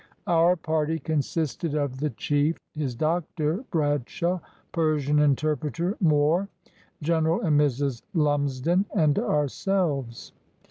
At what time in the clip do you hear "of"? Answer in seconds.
1.75-1.99